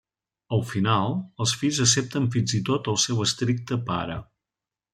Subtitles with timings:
[0.55, 1.13] Al final,
[1.45, 4.17] els fills accepten fins i tot el seu estricte pare.